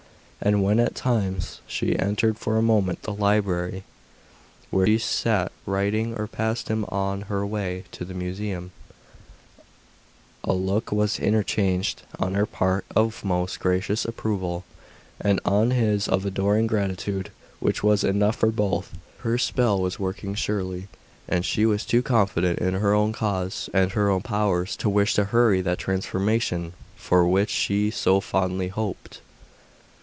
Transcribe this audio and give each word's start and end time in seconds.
And 0.43 0.63
when 0.63 0.79
at 0.79 0.95
times 0.95 1.61
she 1.67 1.99
entered 1.99 2.35
for 2.35 2.57
a 2.57 2.63
moment 2.63 3.03
the 3.03 3.13
library, 3.13 3.83
where 4.71 4.87
he 4.87 4.97
sat 4.97 5.51
writing, 5.67 6.15
or 6.17 6.25
passed 6.25 6.67
him 6.67 6.83
on 6.85 7.21
her 7.29 7.45
way 7.45 7.83
to 7.91 8.03
the 8.03 8.15
Museum, 8.15 8.71
a 10.43 10.53
look 10.53 10.91
was 10.91 11.19
interchanged, 11.19 12.01
on 12.17 12.33
her 12.33 12.47
part 12.47 12.85
of 12.95 13.23
most 13.23 13.59
gracious 13.59 14.03
approval, 14.03 14.63
and 15.19 15.39
on 15.45 15.69
his 15.69 16.07
of 16.07 16.25
adoring 16.25 16.65
gratitude, 16.65 17.29
which 17.59 17.83
was 17.83 18.03
enough 18.03 18.37
for 18.37 18.49
both. 18.49 18.89
Her 19.19 19.37
spell 19.37 19.79
was 19.79 19.99
working 19.99 20.33
surely; 20.33 20.87
and 21.27 21.45
she 21.45 21.67
was 21.67 21.85
too 21.85 22.01
confident 22.01 22.57
in 22.57 22.73
her 22.73 22.95
own 22.95 23.13
cause 23.13 23.69
and 23.75 23.91
her 23.91 24.09
own 24.09 24.21
powers 24.23 24.75
to 24.77 24.89
wish 24.89 25.13
to 25.13 25.25
hurry 25.25 25.61
that 25.61 25.77
transformation 25.77 26.73
for 26.95 27.27
which 27.27 27.51
she 27.51 27.91
so 27.91 28.19
fondly 28.19 28.69
hoped. 28.69 29.21